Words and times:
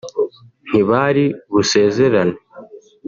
ntibari 0.67 1.25
busezerane 1.53 2.35